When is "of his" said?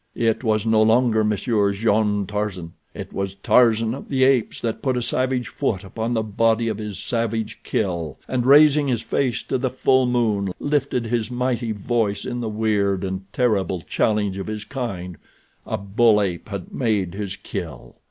6.69-6.97, 14.39-14.65